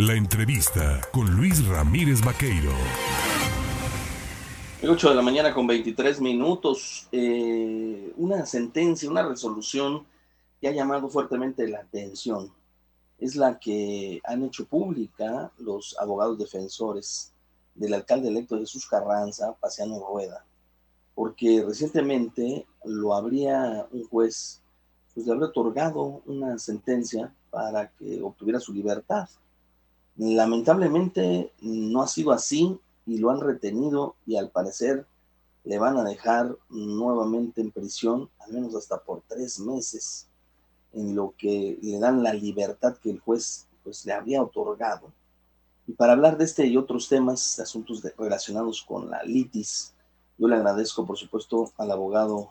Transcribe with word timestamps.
La 0.00 0.14
entrevista 0.14 1.00
con 1.12 1.28
Luis 1.34 1.66
Ramírez 1.66 2.24
Vaqueiro. 2.24 2.70
8 4.88 5.08
de 5.08 5.14
la 5.16 5.22
mañana 5.22 5.52
con 5.52 5.66
23 5.66 6.20
minutos. 6.20 7.08
Eh, 7.10 8.12
una 8.16 8.46
sentencia, 8.46 9.10
una 9.10 9.26
resolución 9.26 10.06
que 10.60 10.68
ha 10.68 10.70
llamado 10.70 11.08
fuertemente 11.08 11.66
la 11.66 11.80
atención 11.80 12.48
es 13.18 13.34
la 13.34 13.58
que 13.58 14.20
han 14.22 14.44
hecho 14.44 14.66
pública 14.66 15.50
los 15.58 15.96
abogados 15.98 16.38
defensores 16.38 17.32
del 17.74 17.94
alcalde 17.94 18.28
electo 18.28 18.56
Jesús 18.56 18.86
Carranza, 18.86 19.56
Paseano 19.58 19.98
Rueda, 19.98 20.44
porque 21.16 21.64
recientemente 21.66 22.64
lo 22.84 23.14
habría 23.14 23.84
un 23.90 24.04
juez, 24.04 24.62
pues 25.12 25.26
le 25.26 25.32
habría 25.32 25.48
otorgado 25.48 26.22
una 26.24 26.56
sentencia 26.56 27.34
para 27.50 27.88
que 27.88 28.22
obtuviera 28.22 28.60
su 28.60 28.72
libertad. 28.72 29.28
Lamentablemente 30.18 31.52
no 31.60 32.02
ha 32.02 32.08
sido 32.08 32.32
así 32.32 32.78
y 33.06 33.18
lo 33.18 33.30
han 33.30 33.40
retenido 33.40 34.16
y 34.26 34.36
al 34.36 34.50
parecer 34.50 35.06
le 35.64 35.78
van 35.78 35.96
a 35.96 36.02
dejar 36.02 36.56
nuevamente 36.68 37.60
en 37.60 37.70
prisión, 37.70 38.28
al 38.40 38.52
menos 38.52 38.74
hasta 38.74 38.98
por 38.98 39.22
tres 39.28 39.60
meses, 39.60 40.26
en 40.92 41.14
lo 41.14 41.34
que 41.38 41.78
le 41.80 41.98
dan 42.00 42.22
la 42.22 42.32
libertad 42.32 42.96
que 42.96 43.10
el 43.10 43.20
juez 43.20 43.68
pues, 43.84 44.04
le 44.06 44.12
había 44.12 44.42
otorgado. 44.42 45.12
Y 45.86 45.92
para 45.92 46.14
hablar 46.14 46.36
de 46.36 46.44
este 46.44 46.66
y 46.66 46.76
otros 46.76 47.08
temas, 47.08 47.56
de 47.56 47.62
asuntos 47.62 48.02
relacionados 48.18 48.82
con 48.82 49.08
la 49.08 49.22
litis, 49.22 49.94
yo 50.36 50.48
le 50.48 50.56
agradezco, 50.56 51.06
por 51.06 51.16
supuesto, 51.16 51.72
al 51.76 51.90
abogado, 51.92 52.50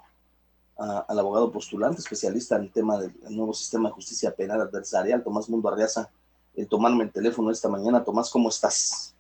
al 0.78 1.20
abogado 1.20 1.52
postulante, 1.52 2.00
especialista 2.00 2.56
en 2.56 2.64
el 2.64 2.72
tema 2.72 2.98
del 2.98 3.14
nuevo 3.30 3.54
sistema 3.54 3.90
de 3.90 3.96
justicia 3.96 4.34
penal 4.34 4.62
adversarial, 4.62 5.24
Tomás 5.24 5.50
Mundo 5.50 5.70
Arriaza, 5.70 6.10
el 6.58 6.68
tomarme 6.68 7.06
el 7.06 7.12
teléfono 7.12 7.52
esta 7.52 7.70
mañana. 7.70 8.04
Tomás, 8.04 8.30
¿cómo 8.30 8.50
estás? 8.50 9.16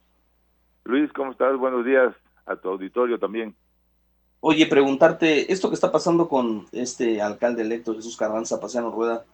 Luis, 0.83 1.13
¿cómo 1.13 1.31
estás? 1.31 1.57
Buenos 1.57 1.85
días 1.85 2.13
a 2.45 2.55
tu 2.55 2.69
auditorio 2.69 3.19
también. 3.19 3.55
Oye, 4.39 4.65
preguntarte, 4.65 5.51
esto 5.51 5.69
que 5.69 5.75
está 5.75 5.91
pasando 5.91 6.27
con 6.27 6.65
este 6.71 7.21
alcalde 7.21 7.61
electo 7.61 7.95
Jesús 7.95 8.17
Carranza 8.17 8.59
Paseano 8.59 8.91
Rueda, 8.91 9.25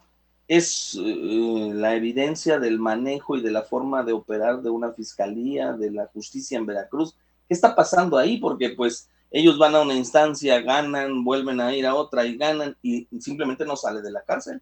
¿es 0.47 0.97
eh, 1.01 1.71
la 1.73 1.95
evidencia 1.95 2.59
del 2.59 2.79
manejo 2.79 3.37
y 3.37 3.41
de 3.41 3.51
la 3.51 3.63
forma 3.63 4.03
de 4.03 4.13
operar 4.13 4.61
de 4.61 4.69
una 4.69 4.91
fiscalía, 4.91 5.73
de 5.73 5.91
la 5.91 6.07
justicia 6.07 6.57
en 6.57 6.65
Veracruz? 6.65 7.15
¿Qué 7.47 7.53
está 7.53 7.75
pasando 7.75 8.17
ahí? 8.17 8.37
Porque 8.37 8.71
pues 8.71 9.09
ellos 9.31 9.57
van 9.57 9.75
a 9.75 9.81
una 9.81 9.93
instancia, 9.93 10.61
ganan, 10.61 11.23
vuelven 11.23 11.61
a 11.61 11.73
ir 11.73 11.85
a 11.85 11.95
otra 11.95 12.25
y 12.25 12.37
ganan 12.37 12.75
y 12.81 13.07
simplemente 13.19 13.65
no 13.65 13.75
sale 13.75 14.01
de 14.01 14.11
la 14.11 14.23
cárcel. 14.23 14.61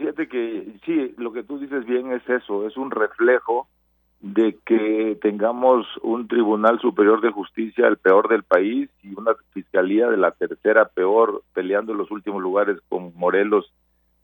Fíjate 0.00 0.28
que 0.28 0.66
sí, 0.86 1.14
lo 1.18 1.30
que 1.30 1.42
tú 1.42 1.58
dices 1.58 1.84
bien 1.84 2.10
es 2.10 2.26
eso, 2.26 2.66
es 2.66 2.74
un 2.78 2.90
reflejo 2.90 3.68
de 4.20 4.56
que 4.64 5.18
tengamos 5.20 5.86
un 6.00 6.26
Tribunal 6.26 6.80
Superior 6.80 7.20
de 7.20 7.30
Justicia 7.30 7.86
el 7.86 7.98
peor 7.98 8.30
del 8.30 8.42
país 8.42 8.88
y 9.02 9.12
una 9.14 9.32
Fiscalía 9.52 10.08
de 10.08 10.16
la 10.16 10.30
tercera 10.30 10.86
peor, 10.86 11.42
peleando 11.52 11.92
en 11.92 11.98
los 11.98 12.10
últimos 12.10 12.40
lugares 12.40 12.78
con 12.88 13.12
Morelos 13.14 13.74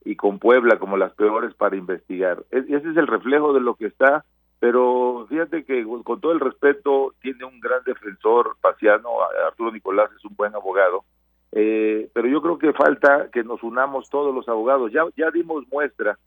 y 0.03 0.15
con 0.15 0.39
Puebla 0.39 0.79
como 0.79 0.97
las 0.97 1.13
peores 1.13 1.53
para 1.53 1.75
investigar. 1.75 2.43
ese 2.49 2.75
es 2.75 2.97
el 2.97 3.05
reflejo 3.05 3.53
de 3.53 3.61
lo 3.61 3.75
que 3.75 3.85
está, 3.85 4.25
pero 4.59 5.27
fíjate 5.29 5.63
que 5.63 5.85
con 6.03 6.19
todo 6.19 6.31
el 6.31 6.39
respeto 6.39 7.13
tiene 7.21 7.45
un 7.45 7.59
gran 7.59 7.83
defensor, 7.85 8.57
Paciano, 8.61 9.09
Arturo 9.45 9.71
Nicolás 9.71 10.09
es 10.17 10.25
un 10.25 10.35
buen 10.35 10.55
abogado, 10.55 11.05
eh, 11.51 12.09
pero 12.13 12.27
yo 12.27 12.41
creo 12.41 12.57
que 12.57 12.73
falta 12.73 13.29
que 13.31 13.43
nos 13.43 13.63
unamos 13.63 14.09
todos 14.09 14.33
los 14.33 14.47
abogados. 14.49 14.91
Ya, 14.91 15.03
ya 15.15 15.31
dimos 15.31 15.65
muestra 15.71 16.17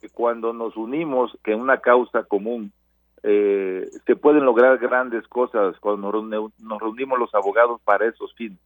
que 0.00 0.08
cuando 0.08 0.52
nos 0.52 0.76
unimos 0.76 1.36
que 1.42 1.52
en 1.52 1.60
una 1.60 1.78
causa 1.78 2.24
común 2.24 2.72
eh, 3.22 3.88
se 4.06 4.16
pueden 4.16 4.44
lograr 4.44 4.78
grandes 4.78 5.26
cosas 5.28 5.76
cuando 5.80 6.12
nos 6.12 6.80
reunimos 6.80 7.18
los 7.18 7.34
abogados 7.34 7.80
para 7.82 8.06
esos 8.06 8.32
fines. 8.34 8.58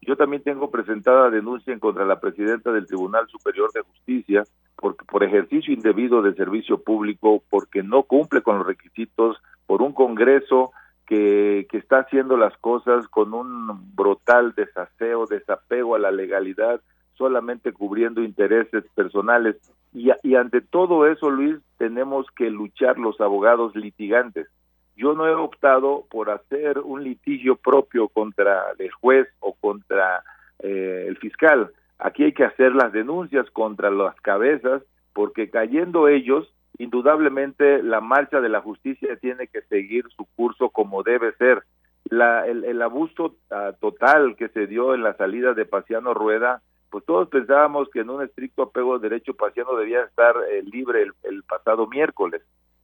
Yo 0.00 0.16
también 0.16 0.42
tengo 0.42 0.70
presentada 0.70 1.30
denuncia 1.30 1.72
en 1.72 1.78
contra 1.78 2.06
la 2.06 2.18
presidenta 2.18 2.72
del 2.72 2.86
Tribunal 2.86 3.28
Superior 3.28 3.70
de 3.72 3.82
Justicia 3.82 4.44
por, 4.74 4.96
por 4.96 5.22
ejercicio 5.22 5.74
indebido 5.74 6.22
de 6.22 6.34
servicio 6.34 6.82
público, 6.82 7.42
porque 7.50 7.82
no 7.82 8.04
cumple 8.04 8.40
con 8.40 8.58
los 8.58 8.66
requisitos, 8.66 9.36
por 9.66 9.82
un 9.82 9.92
Congreso 9.92 10.72
que, 11.10 11.66
que 11.68 11.78
está 11.78 11.98
haciendo 11.98 12.36
las 12.36 12.56
cosas 12.58 13.08
con 13.08 13.34
un 13.34 13.96
brutal 13.96 14.54
desaseo, 14.54 15.26
desapego 15.26 15.96
a 15.96 15.98
la 15.98 16.12
legalidad, 16.12 16.80
solamente 17.14 17.72
cubriendo 17.72 18.22
intereses 18.22 18.84
personales. 18.94 19.56
Y, 19.92 20.36
ante 20.36 20.60
todo 20.60 21.08
eso, 21.08 21.28
Luis, 21.28 21.56
tenemos 21.78 22.28
que 22.36 22.48
luchar 22.48 22.96
los 22.96 23.20
abogados 23.20 23.74
litigantes. 23.74 24.46
Yo 24.94 25.14
no 25.14 25.26
he 25.26 25.34
optado 25.34 26.06
por 26.08 26.30
hacer 26.30 26.78
un 26.78 27.02
litigio 27.02 27.56
propio 27.56 28.06
contra 28.06 28.66
el 28.78 28.92
juez 28.92 29.26
o 29.40 29.54
contra 29.54 30.22
eh, 30.60 31.06
el 31.08 31.16
fiscal. 31.16 31.72
Aquí 31.98 32.22
hay 32.22 32.32
que 32.32 32.44
hacer 32.44 32.72
las 32.76 32.92
denuncias 32.92 33.50
contra 33.50 33.90
las 33.90 34.14
cabezas, 34.20 34.84
porque 35.12 35.50
cayendo 35.50 36.06
ellos, 36.06 36.54
indudablemente 36.80 37.82
la 37.82 38.00
marcha 38.00 38.40
de 38.40 38.48
la 38.48 38.62
justicia 38.62 39.14
tiene 39.16 39.48
que 39.48 39.60
seguir 39.62 40.06
su 40.16 40.24
curso 40.34 40.70
como 40.70 41.02
debe 41.02 41.32
ser. 41.34 41.62
La, 42.04 42.46
el, 42.46 42.80
abuso 42.80 43.36
ah, 43.50 43.72
total 43.78 44.34
que 44.34 44.48
se 44.48 44.66
dio 44.66 44.94
en 44.94 45.02
la 45.02 45.14
salida 45.14 45.52
de 45.52 45.66
Paciano 45.66 46.14
Rueda, 46.14 46.62
pues 46.88 47.04
todos 47.04 47.28
pensábamos 47.28 47.90
que 47.90 48.00
en 48.00 48.08
un 48.08 48.22
estricto 48.22 48.62
apego 48.62 48.94
al 48.94 49.02
derecho 49.02 49.34
Paciano 49.34 49.76
debía 49.76 50.04
estar 50.04 50.34
eh, 50.50 50.62
libre 50.62 51.06
el, 51.22 51.42
pasado 51.42 51.86
miércoles. 51.86 52.40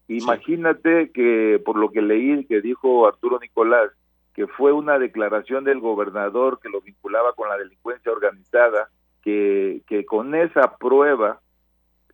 Imagínate 0.09 1.11
que 1.11 1.61
por 1.65 1.79
lo 1.79 1.91
que 1.91 2.03
leí 2.03 2.45
que 2.45 2.61
dijo 2.61 3.09
Arturo 3.09 3.39
Nicolás, 3.41 3.91
que 4.35 4.47
fue 4.47 4.73
una 4.73 4.99
declaración 4.99 5.65
del 5.65 5.81
gobernador 5.81 6.61
que 6.61 6.69
lo 6.69 6.83
vinculaba 6.83 7.33
con 7.33 7.49
la 7.49 7.57
delincuencia 7.57 8.13
organizada, 8.13 8.91
que, 9.23 9.81
que 9.87 10.05
con 10.05 10.35
esa 10.35 10.77
prueba 10.77 11.41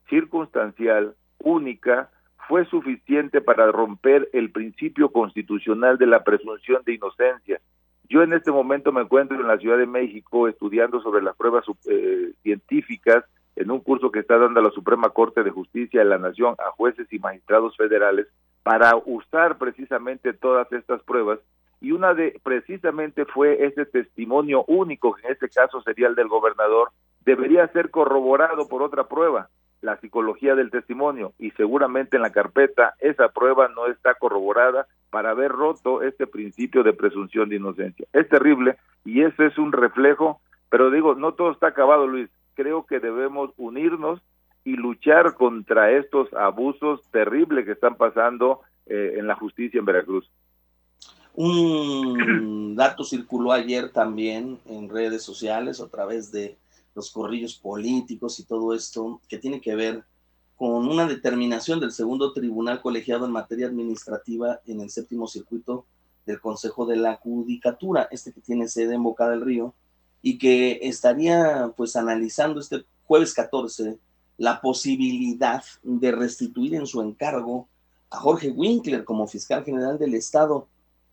circunstancial 0.08 1.16
única 1.44 2.10
fue 2.48 2.64
suficiente 2.66 3.40
para 3.40 3.70
romper 3.70 4.28
el 4.32 4.50
principio 4.50 5.10
constitucional 5.10 5.98
de 5.98 6.06
la 6.06 6.24
presunción 6.24 6.82
de 6.84 6.94
inocencia. 6.94 7.60
Yo 8.08 8.22
en 8.22 8.32
este 8.32 8.50
momento 8.50 8.92
me 8.92 9.02
encuentro 9.02 9.40
en 9.40 9.46
la 9.46 9.58
Ciudad 9.58 9.78
de 9.78 9.86
México 9.86 10.48
estudiando 10.48 11.00
sobre 11.00 11.22
las 11.22 11.36
pruebas 11.36 11.64
eh, 11.88 12.32
científicas 12.42 13.24
en 13.56 13.70
un 13.70 13.80
curso 13.80 14.10
que 14.10 14.20
está 14.20 14.38
dando 14.38 14.60
la 14.60 14.70
Suprema 14.70 15.10
Corte 15.10 15.42
de 15.42 15.50
Justicia 15.50 16.00
de 16.00 16.06
la 16.06 16.18
Nación 16.18 16.54
a 16.58 16.70
jueces 16.72 17.10
y 17.12 17.18
magistrados 17.18 17.76
federales 17.76 18.26
para 18.62 18.96
usar 19.04 19.58
precisamente 19.58 20.32
todas 20.32 20.70
estas 20.72 21.02
pruebas 21.02 21.38
y 21.80 21.92
una 21.92 22.14
de 22.14 22.38
precisamente 22.42 23.24
fue 23.24 23.64
ese 23.66 23.84
testimonio 23.86 24.64
único, 24.68 25.14
que 25.14 25.26
en 25.26 25.32
este 25.32 25.48
caso 25.48 25.82
sería 25.82 26.06
el 26.06 26.14
del 26.14 26.28
gobernador, 26.28 26.90
debería 27.24 27.66
ser 27.68 27.90
corroborado 27.90 28.68
por 28.68 28.82
otra 28.82 29.08
prueba 29.08 29.48
la 29.82 29.98
psicología 29.98 30.54
del 30.54 30.70
testimonio 30.70 31.34
y 31.38 31.50
seguramente 31.50 32.16
en 32.16 32.22
la 32.22 32.30
carpeta 32.30 32.94
esa 33.00 33.28
prueba 33.28 33.68
no 33.68 33.86
está 33.86 34.14
corroborada 34.14 34.86
para 35.10 35.30
haber 35.30 35.52
roto 35.52 36.02
este 36.02 36.26
principio 36.26 36.82
de 36.82 36.94
presunción 36.94 37.48
de 37.48 37.56
inocencia. 37.56 38.06
Es 38.12 38.28
terrible 38.28 38.78
y 39.04 39.22
ese 39.22 39.46
es 39.46 39.58
un 39.58 39.72
reflejo, 39.72 40.40
pero 40.70 40.90
digo, 40.90 41.14
no 41.14 41.34
todo 41.34 41.50
está 41.50 41.68
acabado, 41.68 42.06
Luis. 42.06 42.30
Creo 42.54 42.86
que 42.86 43.00
debemos 43.00 43.50
unirnos 43.56 44.22
y 44.64 44.76
luchar 44.76 45.34
contra 45.34 45.90
estos 45.90 46.32
abusos 46.32 47.02
terribles 47.10 47.64
que 47.64 47.72
están 47.72 47.96
pasando 47.96 48.60
eh, 48.86 49.16
en 49.18 49.26
la 49.26 49.34
justicia 49.34 49.78
en 49.80 49.84
Veracruz. 49.84 50.30
Un 51.34 52.76
dato 52.76 53.04
circuló 53.04 53.52
ayer 53.52 53.90
también 53.90 54.58
en 54.66 54.88
redes 54.88 55.22
sociales 55.22 55.80
a 55.80 55.88
través 55.88 56.30
de 56.30 56.56
los 56.94 57.10
corrillos 57.10 57.54
políticos 57.54 58.38
y 58.40 58.44
todo 58.44 58.74
esto, 58.74 59.20
que 59.28 59.38
tiene 59.38 59.60
que 59.60 59.74
ver 59.74 60.04
con 60.56 60.88
una 60.88 61.06
determinación 61.06 61.80
del 61.80 61.92
segundo 61.92 62.32
tribunal 62.32 62.80
colegiado 62.80 63.26
en 63.26 63.32
materia 63.32 63.66
administrativa 63.66 64.60
en 64.66 64.80
el 64.80 64.90
séptimo 64.90 65.26
circuito 65.26 65.86
del 66.26 66.40
Consejo 66.40 66.86
de 66.86 66.96
la 66.96 67.16
Judicatura, 67.16 68.08
este 68.10 68.32
que 68.32 68.40
tiene 68.40 68.68
sede 68.68 68.94
en 68.94 69.02
Boca 69.02 69.28
del 69.28 69.40
Río, 69.40 69.74
y 70.20 70.38
que 70.38 70.78
estaría 70.82 71.72
pues 71.76 71.96
analizando 71.96 72.60
este 72.60 72.84
jueves 73.04 73.34
14 73.34 73.98
la 74.38 74.60
posibilidad 74.60 75.62
de 75.82 76.12
restituir 76.12 76.74
en 76.74 76.86
su 76.86 77.00
encargo 77.02 77.68
a 78.10 78.18
Jorge 78.18 78.50
Winkler 78.50 79.04
como 79.04 79.26
fiscal 79.26 79.64
general 79.64 79.98
del 79.98 80.14
Estado. 80.14 80.68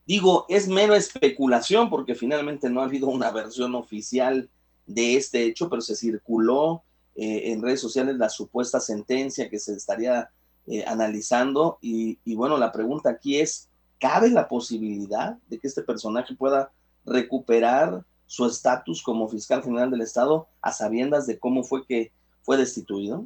Digo, 0.06 0.46
es 0.50 0.68
mera 0.68 0.96
especulación 0.96 1.90
porque 1.90 2.16
finalmente 2.16 2.70
no 2.70 2.82
ha 2.82 2.86
habido 2.86 3.08
una 3.08 3.32
versión 3.32 3.76
oficial 3.76 4.50
de 4.90 5.16
este 5.16 5.44
hecho, 5.44 5.70
pero 5.70 5.82
se 5.82 5.96
circuló 5.96 6.82
eh, 7.16 7.52
en 7.52 7.62
redes 7.62 7.80
sociales 7.80 8.18
la 8.18 8.28
supuesta 8.28 8.80
sentencia 8.80 9.50
que 9.50 9.60
se 9.60 9.74
estaría 9.74 10.32
eh, 10.66 10.84
analizando 10.88 11.78
y, 11.82 12.18
bueno, 12.36 12.58
la 12.58 12.72
pregunta 12.72 13.12
aquí 13.12 13.40
es, 13.40 13.70
¿cabe 14.00 14.30
la 14.32 14.48
posibilidad 14.48 15.38
de 15.48 15.60
que 15.60 15.68
este 15.68 15.84
personaje 15.84 16.36
pueda 16.36 16.72
recuperar 17.06 18.04
su 18.26 18.46
estatus 18.46 19.04
como 19.04 19.30
fiscal 19.30 19.62
general 19.62 19.92
del 19.92 20.02
Estado 20.02 20.48
a 20.62 20.72
sabiendas 20.72 21.28
de 21.28 21.38
cómo 21.38 21.64
fue 21.64 21.86
que 21.86 22.12
fue 22.42 22.58
destituido? 22.58 23.26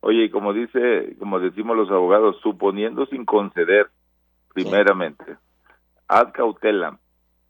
Oye, 0.00 0.24
y 0.24 0.30
como 0.30 0.52
dice, 0.52 1.16
como 1.18 1.40
decimos 1.40 1.76
los 1.76 1.90
abogados, 1.90 2.36
suponiendo 2.42 3.06
sin 3.06 3.24
conceder, 3.24 3.90
primeramente, 4.52 5.36
ad 6.08 6.32
cautelam, 6.32 6.98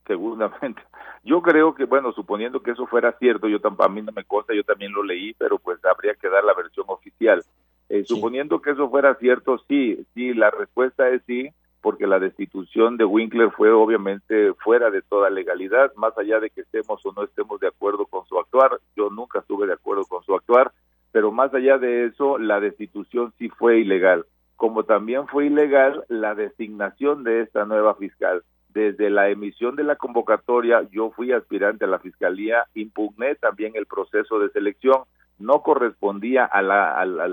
seguramente. 0.06 0.82
Yo 1.24 1.40
creo 1.40 1.74
que, 1.74 1.84
bueno, 1.84 2.12
suponiendo 2.12 2.62
que 2.62 2.72
eso 2.72 2.86
fuera 2.86 3.12
cierto, 3.18 3.48
yo 3.48 3.60
tampoco, 3.60 3.84
a 3.84 3.88
mí 3.88 4.02
no 4.02 4.10
me 4.12 4.24
consta, 4.24 4.54
yo 4.54 4.64
también 4.64 4.92
lo 4.92 5.04
leí, 5.04 5.34
pero 5.34 5.58
pues 5.58 5.78
habría 5.84 6.14
que 6.14 6.28
dar 6.28 6.42
la 6.42 6.54
versión 6.54 6.86
oficial. 6.88 7.44
Eh, 7.88 8.04
suponiendo 8.04 8.60
que 8.60 8.70
eso 8.70 8.90
fuera 8.90 9.14
cierto, 9.16 9.58
sí, 9.68 10.04
sí, 10.14 10.34
la 10.34 10.50
respuesta 10.50 11.08
es 11.10 11.22
sí, 11.26 11.50
porque 11.80 12.06
la 12.06 12.18
destitución 12.18 12.96
de 12.96 13.04
Winkler 13.04 13.50
fue 13.50 13.70
obviamente 13.70 14.54
fuera 14.54 14.90
de 14.90 15.02
toda 15.02 15.30
legalidad, 15.30 15.92
más 15.94 16.16
allá 16.18 16.40
de 16.40 16.50
que 16.50 16.62
estemos 16.62 17.04
o 17.04 17.12
no 17.12 17.24
estemos 17.24 17.60
de 17.60 17.68
acuerdo 17.68 18.06
con 18.06 18.24
su 18.26 18.38
actuar, 18.38 18.80
yo 18.96 19.10
nunca 19.10 19.40
estuve 19.40 19.66
de 19.66 19.74
acuerdo 19.74 20.04
con 20.06 20.24
su 20.24 20.34
actuar, 20.34 20.72
pero 21.12 21.30
más 21.30 21.52
allá 21.54 21.78
de 21.78 22.06
eso, 22.06 22.38
la 22.38 22.58
destitución 22.60 23.32
sí 23.38 23.48
fue 23.48 23.78
ilegal, 23.78 24.26
como 24.56 24.84
también 24.84 25.28
fue 25.28 25.46
ilegal 25.46 26.04
la 26.08 26.34
designación 26.34 27.24
de 27.24 27.42
esta 27.42 27.64
nueva 27.64 27.94
fiscal 27.94 28.42
desde 28.72 29.10
la 29.10 29.28
emisión 29.28 29.76
de 29.76 29.84
la 29.84 29.96
convocatoria 29.96 30.82
yo 30.90 31.10
fui 31.10 31.32
aspirante 31.32 31.84
a 31.84 31.88
la 31.88 31.98
fiscalía, 31.98 32.64
impugné 32.74 33.34
también 33.34 33.72
el 33.74 33.86
proceso 33.86 34.38
de 34.38 34.50
selección, 34.50 35.02
no 35.38 35.62
correspondía 35.62 36.44
a 36.44 36.62
la, 36.62 36.94
a 36.94 37.04
la, 37.04 37.24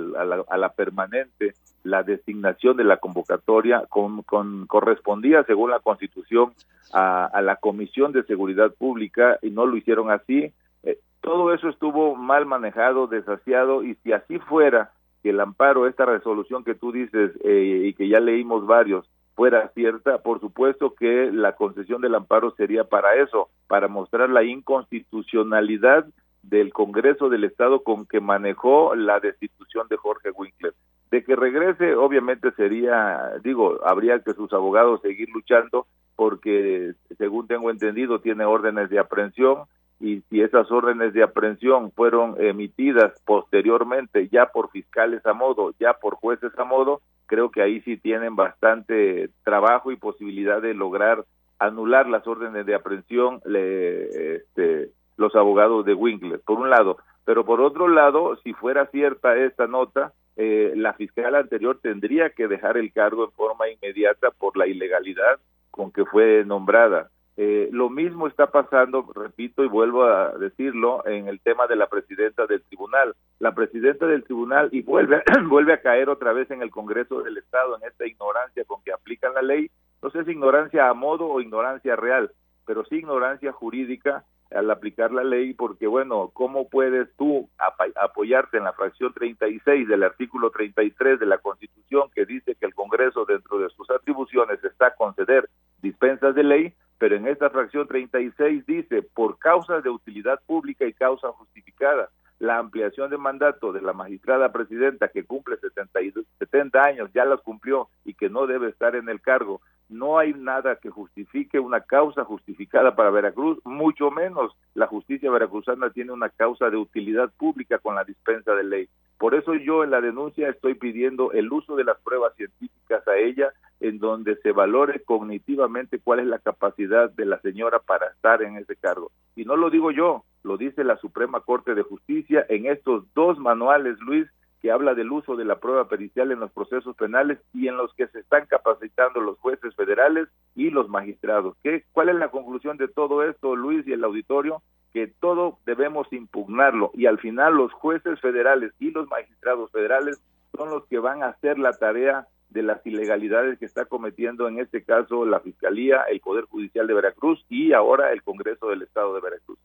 a 0.49 0.57
la, 0.57 0.69
permanente 0.69 1.53
la 1.83 2.03
designación 2.03 2.75
de 2.77 2.83
la 2.83 2.97
convocatoria, 2.97 3.83
con, 3.89 4.23
con, 4.23 4.65
correspondía 4.67 5.43
según 5.43 5.71
la 5.71 5.79
constitución 5.79 6.53
a, 6.91 7.25
a, 7.25 7.41
la 7.41 7.57
Comisión 7.57 8.11
de 8.11 8.23
Seguridad 8.23 8.73
Pública 8.73 9.37
y 9.41 9.51
no 9.51 9.65
lo 9.65 9.77
hicieron 9.77 10.11
así. 10.11 10.51
Eh, 10.83 10.99
todo 11.21 11.53
eso 11.53 11.69
estuvo 11.69 12.15
mal 12.15 12.45
manejado, 12.45 13.07
desasiado 13.07 13.83
y 13.83 13.95
si 13.95 14.11
así 14.11 14.39
fuera 14.39 14.91
que 15.21 15.29
el 15.29 15.39
amparo, 15.39 15.87
esta 15.87 16.05
resolución 16.05 16.63
que 16.63 16.75
tú 16.75 16.91
dices 16.91 17.31
eh, 17.43 17.83
y 17.85 17.93
que 17.93 18.07
ya 18.07 18.19
leímos 18.19 18.65
varios, 18.65 19.09
fuera 19.39 19.71
cierta, 19.73 20.17
por 20.17 20.41
supuesto 20.41 20.95
que 20.95 21.31
la 21.31 21.53
concesión 21.53 22.01
del 22.01 22.13
amparo 22.13 22.53
sería 22.57 22.83
para 22.83 23.15
eso, 23.15 23.47
para 23.67 23.87
mostrar 23.87 24.29
la 24.29 24.43
inconstitucionalidad 24.43 26.05
del 26.43 26.73
Congreso 26.73 27.29
del 27.29 27.45
Estado 27.45 27.81
con 27.81 28.05
que 28.05 28.19
manejó 28.19 28.95
la 28.95 29.21
destitución 29.21 29.87
de 29.89 29.95
Jorge 29.95 30.31
Winkler. 30.31 30.73
De 31.09 31.23
que 31.23 31.37
regrese, 31.37 31.95
obviamente 31.95 32.51
sería, 32.51 33.31
digo, 33.41 33.79
habría 33.85 34.19
que 34.19 34.33
sus 34.33 34.51
abogados 34.51 34.99
seguir 35.03 35.29
luchando 35.33 35.87
porque, 36.17 36.91
según 37.17 37.47
tengo 37.47 37.71
entendido, 37.71 38.19
tiene 38.19 38.43
órdenes 38.43 38.89
de 38.89 38.99
aprehensión 38.99 39.59
y 39.99 40.21
si 40.29 40.41
esas 40.41 40.71
órdenes 40.71 41.13
de 41.13 41.23
aprehensión 41.23 41.91
fueron 41.91 42.35
emitidas 42.39 43.13
posteriormente 43.25 44.29
ya 44.29 44.47
por 44.47 44.71
fiscales 44.71 45.25
a 45.25 45.33
modo, 45.33 45.73
ya 45.79 45.93
por 45.93 46.15
jueces 46.15 46.57
a 46.57 46.63
modo, 46.63 47.01
creo 47.25 47.51
que 47.51 47.61
ahí 47.61 47.81
sí 47.81 47.97
tienen 47.97 48.35
bastante 48.35 49.29
trabajo 49.43 49.91
y 49.91 49.97
posibilidad 49.97 50.61
de 50.61 50.73
lograr 50.73 51.25
anular 51.59 52.07
las 52.07 52.25
órdenes 52.25 52.65
de 52.65 52.75
aprehensión 52.75 53.41
le, 53.45 54.35
este, 54.35 54.89
los 55.17 55.35
abogados 55.35 55.85
de 55.85 55.93
Winkler, 55.93 56.39
por 56.39 56.59
un 56.59 56.69
lado. 56.69 56.97
Pero 57.25 57.45
por 57.45 57.61
otro 57.61 57.89
lado, 57.89 58.37
si 58.43 58.53
fuera 58.53 58.87
cierta 58.87 59.35
esta 59.35 59.67
nota, 59.67 60.13
eh, 60.37 60.73
la 60.75 60.93
fiscal 60.93 61.35
anterior 61.35 61.77
tendría 61.81 62.29
que 62.29 62.47
dejar 62.47 62.77
el 62.77 62.93
cargo 62.93 63.25
en 63.25 63.31
forma 63.31 63.69
inmediata 63.69 64.31
por 64.31 64.55
la 64.57 64.67
ilegalidad 64.67 65.39
con 65.69 65.91
que 65.91 66.05
fue 66.05 66.43
nombrada. 66.45 67.09
Eh, 67.41 67.69
lo 67.71 67.89
mismo 67.89 68.27
está 68.27 68.47
pasando, 68.47 69.09
repito 69.15 69.63
y 69.63 69.69
vuelvo 69.69 70.03
a 70.03 70.37
decirlo, 70.37 71.07
en 71.07 71.29
el 71.29 71.39
tema 71.39 71.67
de 71.67 71.77
la 71.77 71.87
presidenta 71.87 72.45
del 72.47 72.61
tribunal. 72.63 73.15
La 73.39 73.55
presidenta 73.55 74.07
del 74.07 74.25
tribunal, 74.25 74.67
y 74.73 74.81
vuelve, 74.81 75.23
vuelve 75.47 75.71
a 75.71 75.81
caer 75.81 76.09
otra 76.09 76.33
vez 76.33 76.51
en 76.51 76.61
el 76.61 76.69
Congreso 76.69 77.21
del 77.21 77.37
Estado, 77.37 77.77
en 77.77 77.87
esta 77.87 78.05
ignorancia 78.05 78.65
con 78.65 78.83
que 78.83 78.91
aplican 78.91 79.33
la 79.35 79.41
ley, 79.41 79.71
no 80.01 80.09
sé 80.09 80.25
si 80.25 80.31
ignorancia 80.31 80.89
a 80.89 80.93
modo 80.93 81.27
o 81.29 81.39
ignorancia 81.39 81.95
real, 81.95 82.29
pero 82.65 82.83
sí 82.83 82.95
ignorancia 82.97 83.53
jurídica 83.53 84.25
al 84.51 84.69
aplicar 84.69 85.13
la 85.13 85.23
ley, 85.23 85.53
porque 85.53 85.87
bueno, 85.87 86.31
¿cómo 86.33 86.67
puedes 86.67 87.07
tú 87.15 87.49
apoyarte 87.95 88.57
en 88.57 88.65
la 88.65 88.73
fracción 88.73 89.13
36 89.13 89.87
del 89.87 90.03
artículo 90.03 90.51
33 90.51 91.17
de 91.17 91.25
la 91.25 91.37
Constitución 91.37 92.09
que 92.13 92.25
dice 92.25 92.55
que 92.55 92.65
el 92.65 92.73
Congreso 92.73 93.23
dentro 93.23 93.59
de 93.59 93.69
sus 93.69 93.89
atribuciones 93.91 94.61
está 94.61 94.87
a 94.87 94.95
conceder 94.95 95.49
dispensas 95.81 96.35
de 96.35 96.43
ley, 96.43 96.73
pero 96.99 97.15
en 97.15 97.27
esta 97.27 97.49
fracción 97.49 97.87
36 97.87 98.65
dice, 98.67 99.01
por 99.01 99.39
causas 99.39 99.83
de 99.83 99.89
utilidad 99.89 100.39
pública 100.45 100.85
y 100.85 100.93
causa 100.93 101.29
justificada, 101.29 102.09
la 102.39 102.57
ampliación 102.57 103.09
de 103.09 103.17
mandato 103.17 103.73
de 103.73 103.81
la 103.81 103.93
magistrada 103.93 104.51
presidenta 104.51 105.07
que 105.07 105.23
cumple 105.23 105.57
70, 105.57 105.99
70 106.39 106.81
años, 106.81 107.09
ya 107.13 107.25
las 107.25 107.41
cumplió 107.41 107.89
y 108.05 108.13
que 108.13 108.29
no 108.29 108.47
debe 108.47 108.69
estar 108.69 108.95
en 108.95 109.09
el 109.09 109.21
cargo, 109.21 109.61
no 109.89 110.19
hay 110.19 110.33
nada 110.33 110.75
que 110.75 110.89
justifique 110.89 111.59
una 111.59 111.81
causa 111.81 112.23
justificada 112.23 112.95
para 112.95 113.09
Veracruz, 113.09 113.59
mucho 113.65 114.11
menos 114.11 114.55
la 114.75 114.87
justicia 114.87 115.31
veracruzana 115.31 115.89
tiene 115.89 116.11
una 116.11 116.29
causa 116.29 116.69
de 116.69 116.77
utilidad 116.77 117.31
pública 117.37 117.79
con 117.79 117.95
la 117.95 118.03
dispensa 118.03 118.53
de 118.53 118.63
ley. 118.63 118.89
Por 119.17 119.35
eso 119.35 119.55
yo 119.55 119.83
en 119.83 119.91
la 119.91 119.99
denuncia 119.99 120.47
estoy 120.49 120.75
pidiendo 120.75 121.31
el 121.31 121.51
uso 121.51 121.75
de 121.75 121.83
las 121.83 121.99
pruebas 122.01 122.35
científicas 122.35 123.05
a 123.07 123.17
ella, 123.17 123.51
en 123.79 123.99
donde 123.99 124.35
se 124.37 124.51
valore 124.51 125.01
cognitivamente 125.03 125.99
cuál 125.99 126.19
es 126.19 126.27
la 126.27 126.39
capacidad 126.39 127.09
de 127.11 127.25
la 127.25 127.39
señora 127.41 127.79
para 127.79 128.07
estar 128.07 128.41
en 128.41 128.57
ese 128.57 128.75
cargo. 128.75 129.11
Y 129.35 129.45
no 129.45 129.55
lo 129.55 129.69
digo 129.69 129.91
yo, 129.91 130.23
lo 130.43 130.57
dice 130.57 130.83
la 130.83 130.97
Suprema 130.97 131.41
Corte 131.41 131.75
de 131.75 131.83
Justicia 131.83 132.45
en 132.49 132.65
estos 132.65 133.05
dos 133.13 133.39
manuales, 133.39 133.97
Luis, 133.99 134.27
que 134.61 134.71
habla 134.71 134.93
del 134.93 135.11
uso 135.11 135.37
de 135.37 135.45
la 135.45 135.59
prueba 135.59 135.87
pericial 135.87 136.31
en 136.31 136.41
los 136.41 136.51
procesos 136.51 136.95
penales 136.95 137.39
y 137.53 137.67
en 137.67 137.77
los 137.77 137.93
que 137.93 138.07
se 138.07 138.19
están 138.19 138.45
capacitando 138.47 139.21
los 139.21 139.37
jueces 139.39 139.73
federales 139.75 140.27
y 140.55 140.69
los 140.69 140.89
magistrados. 140.89 141.55
¿Qué, 141.63 141.85
¿Cuál 141.93 142.09
es 142.09 142.15
la 142.15 142.29
conclusión 142.29 142.75
de 142.75 142.89
todo 142.89 143.23
esto, 143.23 143.55
Luis 143.55 143.87
y 143.87 143.93
el 143.93 144.03
auditorio? 144.03 144.61
que 144.93 145.07
todo 145.07 145.59
debemos 145.65 146.11
impugnarlo 146.11 146.91
y 146.93 147.05
al 147.05 147.19
final 147.19 147.55
los 147.55 147.71
jueces 147.73 148.19
federales 148.19 148.73
y 148.79 148.91
los 148.91 149.07
magistrados 149.07 149.71
federales 149.71 150.19
son 150.55 150.71
los 150.71 150.85
que 150.87 150.99
van 150.99 151.21
a 151.21 151.27
hacer 151.27 151.59
la 151.59 151.73
tarea 151.73 152.27
de 152.49 152.63
las 152.63 152.85
ilegalidades 152.85 153.59
que 153.59 153.65
está 153.65 153.85
cometiendo 153.85 154.47
en 154.47 154.59
este 154.59 154.83
caso 154.83 155.25
la 155.25 155.39
Fiscalía, 155.39 156.01
el 156.09 156.19
Poder 156.19 156.45
Judicial 156.45 156.87
de 156.87 156.93
Veracruz 156.93 157.45
y 157.49 157.73
ahora 157.73 158.11
el 158.11 158.23
Congreso 158.23 158.67
del 158.69 158.81
Estado 158.81 159.13
de 159.13 159.21
Veracruz. 159.21 159.59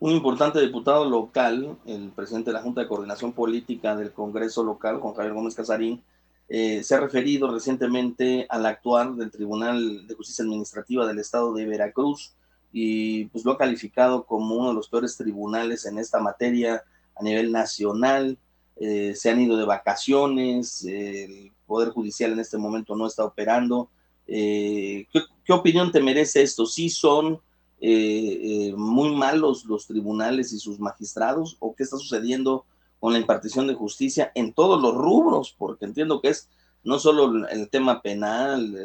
Un 0.00 0.12
importante 0.12 0.60
diputado 0.60 1.08
local, 1.08 1.76
el 1.86 2.10
presidente 2.10 2.50
de 2.50 2.54
la 2.54 2.62
Junta 2.62 2.80
de 2.80 2.88
Coordinación 2.88 3.32
Política 3.32 3.94
del 3.94 4.12
Congreso 4.12 4.64
local, 4.64 4.98
Juan 4.98 5.14
Javier 5.14 5.34
Gómez 5.34 5.54
Casarín, 5.54 6.02
eh, 6.48 6.82
se 6.82 6.94
ha 6.94 7.00
referido 7.00 7.52
recientemente 7.52 8.46
al 8.48 8.66
actuar 8.66 9.12
del 9.12 9.30
Tribunal 9.30 10.06
de 10.06 10.14
Justicia 10.14 10.42
Administrativa 10.42 11.06
del 11.06 11.18
Estado 11.18 11.52
de 11.54 11.66
Veracruz, 11.66 12.34
y 12.72 13.26
pues 13.26 13.44
lo 13.44 13.52
ha 13.52 13.58
calificado 13.58 14.24
como 14.24 14.56
uno 14.56 14.68
de 14.68 14.74
los 14.74 14.88
peores 14.88 15.16
tribunales 15.16 15.86
en 15.86 15.98
esta 15.98 16.18
materia 16.20 16.82
a 17.14 17.22
nivel 17.22 17.52
nacional. 17.52 18.38
Eh, 18.76 19.14
se 19.14 19.30
han 19.30 19.40
ido 19.40 19.56
de 19.56 19.64
vacaciones, 19.64 20.84
el 20.84 21.52
Poder 21.70 21.90
Judicial 21.90 22.32
en 22.32 22.40
este 22.40 22.58
momento 22.58 22.96
no 22.96 23.06
está 23.06 23.24
operando. 23.24 23.90
Eh, 24.26 25.06
¿qué, 25.44 25.52
opinión 25.52 25.92
te 25.92 26.02
merece 26.02 26.42
esto? 26.42 26.66
¿Sí 26.66 26.90
son 26.90 27.40
eh, 27.80 28.74
muy 28.76 29.14
malos 29.14 29.64
los 29.66 29.86
tribunales 29.86 30.52
y 30.52 30.58
sus 30.58 30.80
magistrados? 30.80 31.56
¿O 31.60 31.72
qué 31.76 31.84
está 31.84 31.96
sucediendo 31.96 32.64
con 32.98 33.12
la 33.12 33.20
impartición 33.20 33.68
de 33.68 33.74
justicia 33.74 34.32
en 34.34 34.52
todos 34.52 34.82
los 34.82 34.96
rubros? 34.96 35.54
Porque 35.56 35.84
entiendo 35.84 36.20
que 36.20 36.30
es 36.30 36.48
no 36.82 36.98
solo 36.98 37.46
el 37.46 37.70
tema 37.70 38.02
penal, 38.02 38.76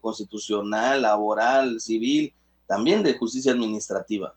constitucional, 0.00 1.02
laboral, 1.02 1.78
civil, 1.78 2.32
también 2.66 3.02
de 3.02 3.18
justicia 3.18 3.52
administrativa. 3.52 4.34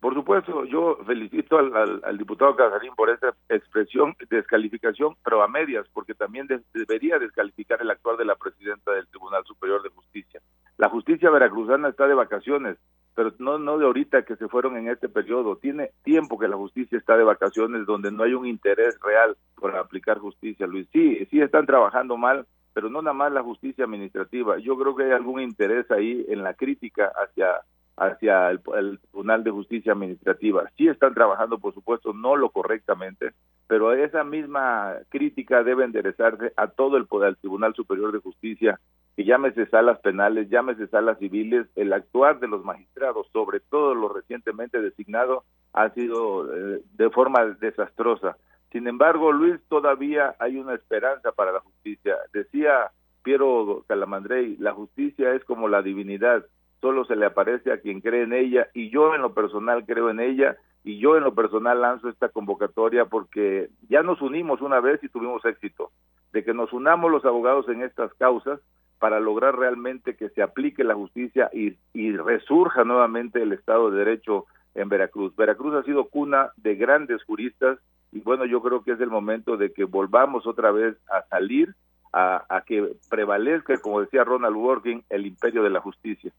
Por 0.00 0.14
supuesto, 0.14 0.64
yo 0.64 0.98
felicito 1.06 1.58
al, 1.58 2.18
diputado 2.18 2.56
Casarín 2.56 2.94
por 2.96 3.08
esa 3.08 3.34
expresión, 3.48 4.16
descalificación, 4.28 5.14
pero 5.24 5.42
a 5.42 5.48
medias, 5.48 5.86
porque 5.92 6.14
también 6.14 6.48
debería 6.74 7.18
descalificar 7.20 7.80
el 7.80 7.90
actual 7.90 8.16
de 8.16 8.24
la 8.24 8.34
presidenta 8.34 8.90
del 8.92 9.06
Tribunal 9.06 9.44
Superior 9.44 9.82
de 9.82 9.90
Justicia. 9.90 10.40
La 10.76 10.88
justicia 10.88 11.30
veracruzana 11.30 11.88
está 11.88 12.08
de 12.08 12.14
vacaciones, 12.14 12.78
pero 13.14 13.32
no, 13.38 13.58
no 13.58 13.78
de 13.78 13.86
ahorita 13.86 14.24
que 14.24 14.34
se 14.36 14.48
fueron 14.48 14.76
en 14.76 14.88
este 14.88 15.08
periodo. 15.08 15.56
Tiene 15.56 15.92
tiempo 16.02 16.36
que 16.38 16.48
la 16.48 16.56
justicia 16.56 16.98
está 16.98 17.16
de 17.16 17.24
vacaciones 17.24 17.86
donde 17.86 18.10
no 18.10 18.24
hay 18.24 18.34
un 18.34 18.46
interés 18.46 18.98
real 19.00 19.36
por 19.54 19.74
aplicar 19.76 20.18
justicia, 20.18 20.66
Luis. 20.66 20.88
Sí, 20.92 21.26
sí 21.30 21.40
están 21.40 21.64
trabajando 21.64 22.16
mal, 22.16 22.46
pero 22.74 22.90
no 22.90 23.02
nada 23.02 23.14
más 23.14 23.32
la 23.32 23.42
justicia 23.42 23.84
administrativa. 23.84 24.58
Yo 24.58 24.76
creo 24.76 24.96
que 24.96 25.04
hay 25.04 25.12
algún 25.12 25.40
interés 25.40 25.88
ahí 25.92 26.26
en 26.28 26.42
la 26.42 26.54
crítica 26.54 27.12
hacia 27.16 27.62
hacia 27.96 28.50
el, 28.50 28.60
Tribunal 28.60 29.42
de 29.44 29.50
Justicia 29.50 29.92
Administrativa. 29.92 30.70
Sí 30.76 30.88
están 30.88 31.14
trabajando, 31.14 31.58
por 31.58 31.74
supuesto, 31.74 32.12
no 32.12 32.36
lo 32.36 32.50
correctamente, 32.50 33.32
pero 33.66 33.92
esa 33.92 34.22
misma 34.24 34.96
crítica 35.08 35.62
debe 35.62 35.84
enderezarse 35.84 36.52
a 36.56 36.68
todo 36.68 36.96
el 36.96 37.06
poder, 37.06 37.28
al 37.28 37.36
Tribunal 37.36 37.74
Superior 37.74 38.12
de 38.12 38.18
Justicia, 38.18 38.78
que 39.16 39.24
llámese 39.24 39.66
salas 39.66 39.98
penales, 40.00 40.50
llámese 40.50 40.88
salas 40.88 41.18
civiles, 41.18 41.66
el 41.74 41.92
actuar 41.92 42.38
de 42.38 42.48
los 42.48 42.62
magistrados, 42.64 43.26
sobre 43.32 43.60
todo 43.60 43.94
lo 43.94 44.10
recientemente 44.10 44.80
designado, 44.80 45.44
ha 45.72 45.88
sido 45.90 46.54
eh, 46.54 46.82
de 46.94 47.10
forma 47.10 47.44
desastrosa 47.60 48.36
Sin 48.72 48.88
embargo, 48.88 49.32
Luis, 49.32 49.58
todavía 49.68 50.34
hay 50.38 50.56
una 50.58 50.74
esperanza 50.74 51.32
para 51.32 51.52
la 51.52 51.60
justicia. 51.60 52.16
Decía 52.32 52.90
Piero 53.22 53.84
Calamandrei, 53.88 54.56
la 54.58 54.72
justicia 54.72 55.32
es 55.32 55.44
como 55.44 55.66
la 55.68 55.82
divinidad, 55.82 56.44
solo 56.86 57.04
se 57.04 57.16
le 57.16 57.26
aparece 57.26 57.72
a 57.72 57.80
quien 57.80 58.00
cree 58.00 58.22
en 58.22 58.32
ella 58.32 58.68
y 58.72 58.90
yo 58.90 59.12
en 59.12 59.20
lo 59.20 59.34
personal 59.34 59.84
creo 59.84 60.08
en 60.08 60.20
ella 60.20 60.56
y 60.84 61.00
yo 61.00 61.16
en 61.16 61.24
lo 61.24 61.34
personal 61.34 61.80
lanzo 61.80 62.08
esta 62.08 62.28
convocatoria 62.28 63.06
porque 63.06 63.70
ya 63.88 64.04
nos 64.04 64.22
unimos 64.22 64.60
una 64.60 64.78
vez 64.78 65.02
y 65.02 65.08
tuvimos 65.08 65.44
éxito, 65.44 65.90
de 66.32 66.44
que 66.44 66.54
nos 66.54 66.72
unamos 66.72 67.10
los 67.10 67.24
abogados 67.24 67.68
en 67.68 67.82
estas 67.82 68.14
causas 68.14 68.60
para 69.00 69.18
lograr 69.18 69.58
realmente 69.58 70.14
que 70.14 70.28
se 70.28 70.42
aplique 70.42 70.84
la 70.84 70.94
justicia 70.94 71.50
y, 71.52 71.76
y 71.92 72.16
resurja 72.16 72.84
nuevamente 72.84 73.42
el 73.42 73.52
Estado 73.52 73.90
de 73.90 73.98
Derecho 73.98 74.46
en 74.76 74.88
Veracruz. 74.88 75.34
Veracruz 75.34 75.74
ha 75.74 75.82
sido 75.82 76.04
cuna 76.04 76.52
de 76.56 76.76
grandes 76.76 77.24
juristas 77.24 77.80
y 78.12 78.20
bueno, 78.20 78.44
yo 78.44 78.62
creo 78.62 78.84
que 78.84 78.92
es 78.92 79.00
el 79.00 79.10
momento 79.10 79.56
de 79.56 79.72
que 79.72 79.82
volvamos 79.82 80.46
otra 80.46 80.70
vez 80.70 80.96
a 81.10 81.22
salir, 81.22 81.74
a, 82.12 82.44
a 82.48 82.60
que 82.60 82.94
prevalezca, 83.10 83.76
como 83.78 84.02
decía 84.02 84.22
Ronald 84.22 84.54
Working, 84.54 85.02
el 85.10 85.26
imperio 85.26 85.64
de 85.64 85.70
la 85.70 85.80
justicia. 85.80 86.32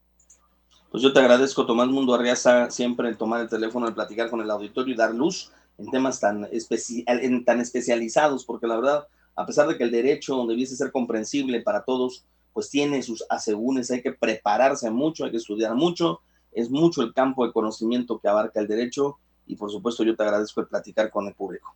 Pues 0.90 1.02
yo 1.02 1.12
te 1.12 1.20
agradezco, 1.20 1.66
Tomás 1.66 1.88
Mundo 1.88 2.14
Arriaza, 2.14 2.70
siempre 2.70 3.08
el 3.08 3.18
tomar 3.18 3.42
el 3.42 3.48
teléfono, 3.48 3.86
el 3.86 3.94
platicar 3.94 4.30
con 4.30 4.40
el 4.40 4.50
auditorio 4.50 4.94
y 4.94 4.96
dar 4.96 5.14
luz 5.14 5.52
en 5.76 5.90
temas 5.90 6.18
tan, 6.18 6.48
en, 6.50 7.44
tan 7.44 7.60
especializados, 7.60 8.44
porque 8.44 8.66
la 8.66 8.76
verdad, 8.76 9.06
a 9.36 9.44
pesar 9.44 9.68
de 9.68 9.76
que 9.76 9.84
el 9.84 9.90
derecho 9.90 10.46
debiese 10.46 10.76
ser 10.76 10.90
comprensible 10.90 11.60
para 11.60 11.84
todos, 11.84 12.24
pues 12.52 12.70
tiene 12.70 13.02
sus 13.02 13.24
asegúnes, 13.28 13.90
hay 13.90 14.02
que 14.02 14.12
prepararse 14.12 14.90
mucho, 14.90 15.24
hay 15.24 15.30
que 15.30 15.36
estudiar 15.36 15.74
mucho, 15.74 16.20
es 16.52 16.70
mucho 16.70 17.02
el 17.02 17.12
campo 17.12 17.46
de 17.46 17.52
conocimiento 17.52 18.18
que 18.18 18.28
abarca 18.28 18.58
el 18.58 18.66
derecho 18.66 19.18
y 19.46 19.56
por 19.56 19.70
supuesto 19.70 20.04
yo 20.04 20.16
te 20.16 20.22
agradezco 20.22 20.62
el 20.62 20.68
platicar 20.68 21.10
con 21.10 21.26
el 21.26 21.34
público. 21.34 21.74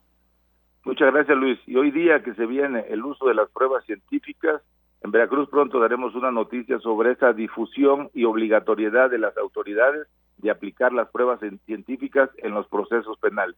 Muchas 0.84 1.12
gracias 1.12 1.36
Luis. 1.36 1.60
Y 1.66 1.76
hoy 1.76 1.90
día 1.90 2.22
que 2.22 2.34
se 2.34 2.46
viene 2.46 2.86
el 2.88 3.04
uso 3.04 3.26
de 3.26 3.34
las 3.34 3.48
pruebas 3.50 3.84
científicas, 3.84 4.62
en 5.04 5.10
Veracruz 5.10 5.48
pronto 5.48 5.80
daremos 5.80 6.14
una 6.14 6.30
noticia 6.30 6.78
sobre 6.78 7.12
esa 7.12 7.32
difusión 7.32 8.10
y 8.14 8.24
obligatoriedad 8.24 9.10
de 9.10 9.18
las 9.18 9.36
autoridades 9.36 10.06
de 10.38 10.50
aplicar 10.50 10.92
las 10.92 11.10
pruebas 11.10 11.40
científicas 11.66 12.30
en 12.38 12.54
los 12.54 12.68
procesos 12.68 13.18
penales. 13.18 13.56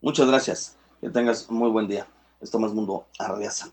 Muchas 0.00 0.28
gracias. 0.28 0.78
Que 1.00 1.10
tengas 1.10 1.50
muy 1.50 1.70
buen 1.70 1.88
día. 1.88 2.06
Esto 2.40 2.58
mundo 2.58 3.06
Arreaza. 3.18 3.66